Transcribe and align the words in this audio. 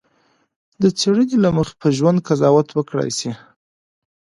د 0.81 0.83
څېړنې 0.99 1.35
له 1.43 1.49
مخې 1.57 1.73
په 1.81 1.87
ژوند 1.97 2.23
قضاوت 2.27 2.67
وکړای 2.73 3.11
شي. 3.19 3.31